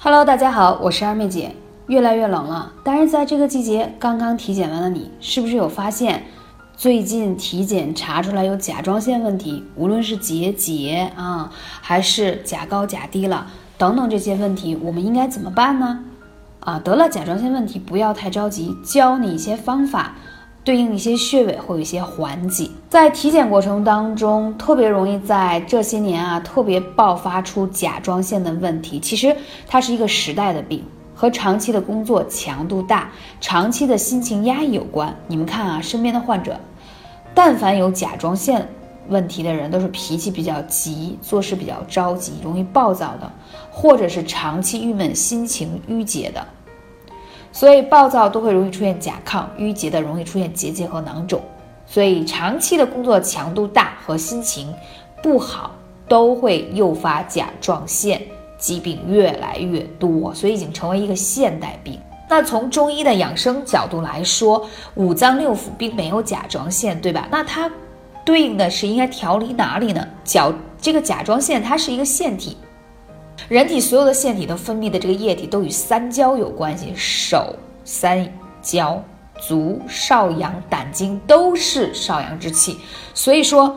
[0.00, 1.56] Hello，大家好，我是二妹姐。
[1.88, 6.22] 越来越冷了，但是在这个季节，刚刚体检完的你，是不是有发现，
[6.76, 9.64] 最近体检查出来有甲状腺问题？
[9.74, 11.50] 无论是结节啊，
[11.80, 16.04] 还是甲高甲低了等等这些问题，我们应该怎么办呢？
[16.60, 20.14] 啊，得了甲状腺问题，不要太着急，教你一些方法。
[20.68, 29.00] 对应一些穴位会有一些缓解，在体检过程当中，特别容易在这些年啊，特别爆发出甲状腺的问题。
[29.00, 29.34] 其实
[29.66, 33.10] 它是一个时代的病，和长期的工作强度大、
[33.40, 35.16] 长期的心情压抑有关。
[35.26, 36.60] 你们看啊，身边的患者，
[37.32, 38.68] 但凡有甲状腺
[39.08, 43.32] 问题的人，都是脾气比较急、做事比较着急、容易暴躁的，
[43.70, 46.46] 或者是长期郁闷、心情郁结的。
[47.52, 51.40] 所以暴躁都会容易出现甲亢，淤结的容易出现结节和囊肿，
[51.86, 54.72] 所以长期的工作强度大和心情
[55.22, 55.72] 不好
[56.06, 58.20] 都会诱发甲状腺
[58.58, 61.98] 疾病越来越多，所以已经成为一个现代病。
[62.28, 67.26] 那从中医的养生角度来说，五脏六腑并没有甲状腺，对吧？
[67.30, 67.70] 那它
[68.24, 70.06] 对应的是应该调理哪里呢？
[70.24, 72.56] 甲这个甲状腺它是一个腺体。
[73.48, 79.02] 人体所有的腺体都分泌的这个液体都与三焦有关系，手三焦，
[79.40, 82.78] 足少阳，胆经都是少阳之气。
[83.14, 83.74] 所以说，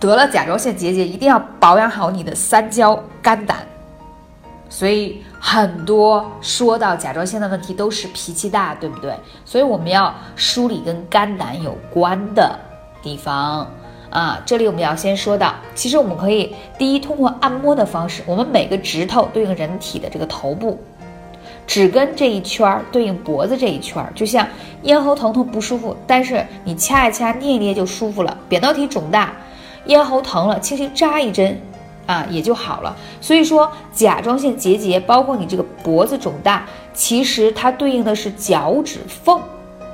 [0.00, 3.58] 得了甲状腺结节，一定要保养好你的三焦、肝胆。
[4.70, 9.14] 所以很多说到甲状腺的问题都是脾气大，对不对？
[9.44, 12.58] 所以我们要梳理跟肝胆有关的
[13.02, 13.70] 地方。
[14.12, 20.78] 啊，这里我们要先说到，其实我们可以第一通过按摩的方式，我们每个指头对应人体的这个头部，
[21.66, 24.46] 指根这一圈对应脖子这一圈，就像
[24.82, 28.36] 咽喉疼痛不舒服，但是你掐一掐捏一捏就舒服了。
[28.50, 29.32] 扁桃体肿大，
[29.86, 31.58] 咽喉疼了，轻轻扎一针，
[32.04, 32.94] 啊也就好了。
[33.18, 39.40] 所以说甲状腺结节，包括你这个脖子肿大，其实它对应的是脚趾缝，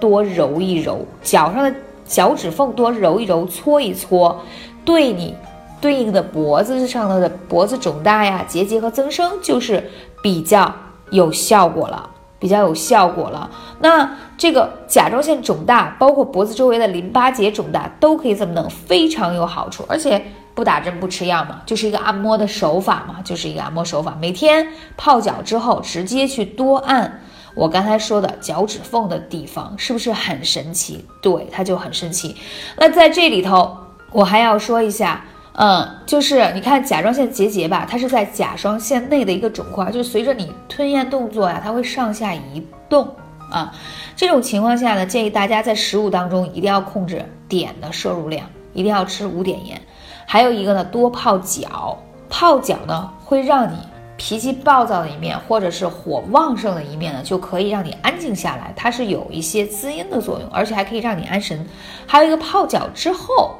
[0.00, 1.72] 多揉一揉脚上的。
[2.08, 4.40] 脚趾缝多揉一揉，搓一搓，
[4.84, 5.36] 对你
[5.80, 9.90] 对应的脖子上头的脖子肿大呀、结节和增生，就是
[10.22, 10.74] 比较
[11.10, 12.08] 有效果了，
[12.38, 13.48] 比较有效果了。
[13.80, 20.20] 那这个甲状腺肿大，包括脖子周围的淋巴结肿大，都可以这么弄，非常有好处，而且
[20.54, 24.16] 不打针不吃药嘛，就是一个按摩的手法嘛，就是一个按摩手法。
[24.20, 24.66] 每天
[24.96, 27.20] 泡脚之后，直接去多按。
[27.54, 31.04] 我刚才说的脚趾缝的地方是不是很神奇？
[31.20, 32.36] 对，它就很神奇。
[32.76, 33.76] 那在这里头，
[34.12, 43.08] 我还要说一下，嗯，就是你看甲状腺结节吧，它是在甲状腺内的一个肿块，就随着你吞咽动作呀，它会上下移动
[43.50, 43.74] 啊。
[44.14, 49.80] 这种情况下呢，建议大家在食物当中一定要控制碘的摄入量，一定要吃无碘盐。
[50.26, 51.98] 还有一个呢，多泡脚，
[52.28, 53.76] 泡脚呢会让你。
[54.18, 58.70] 脾气暴躁的一面，或者是火旺盛的一面呢，就可以让你安静下来。
[58.76, 61.64] 它是有一些滋阴的作用，而且还可以让你安神。
[62.04, 63.56] 还有一个泡脚之后，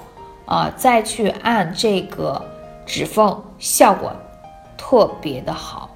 [0.46, 2.44] 啊，再去按这个
[2.84, 4.12] 指缝，效果
[4.76, 5.88] 特别的好。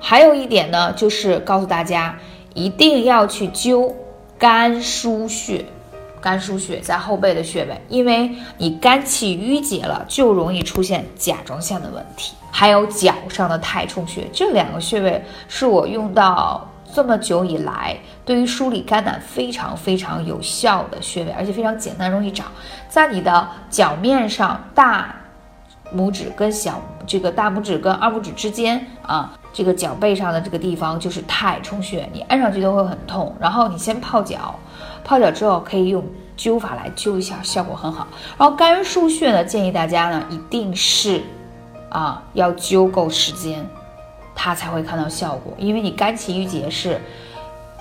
[0.00, 2.18] 还有一点呢，就是告诉大家
[2.54, 3.92] 一定要去灸
[4.36, 5.64] 肝腧穴。
[6.22, 12.34] 肝腧穴在后背的穴位，因为你肝气郁结了，就容易出现甲状腺的问题。
[12.52, 22.44] 还有脚上的太冲穴，这两个穴位是我用到这么久以来，对于梳理肝胆非常非常有效的穴位，而且非常简单，容易找，
[22.88, 25.14] 在你的脚面上，大
[25.92, 33.34] 拇指跟小这个大拇指跟二拇指之间啊，这个脚背上的这个地方就是太冲穴，你按上去都会很痛。
[33.40, 34.54] 然后你先泡脚。
[35.04, 36.04] 泡脚之后可以用
[36.36, 38.06] 灸法来灸一下，效果很好。
[38.38, 41.22] 然后肝腧穴呢，建议大家呢一定是
[41.88, 43.64] 啊要灸够时间，
[44.34, 45.52] 它才会看到效果。
[45.58, 47.00] 因为你肝气郁结是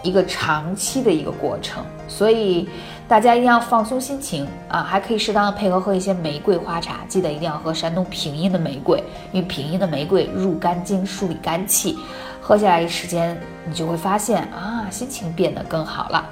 [0.03, 2.67] 一个长期的一个过程，所以
[3.07, 9.01] 大家一定要放松心情啊，还可以适当的配合喝一些玫瑰花茶，记得一定要喝山东平阴的玫瑰，
[9.31, 11.97] 因为平阴的玫瑰入肝经，梳理肝气，
[12.41, 16.25] 喝下来一时间，你就会发现啊心情变得更好了。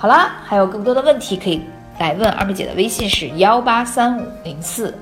[0.00, 1.60] 好啦，还有更多的问题可以
[1.98, 4.96] 来问二妹姐的微信是幺八三五零四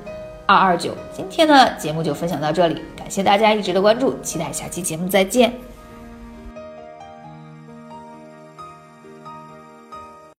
[0.46, 0.96] 二二九。
[1.12, 5.52] 今天呢节目就分享到这里，感谢大家一直的关注，期待下期节目再见。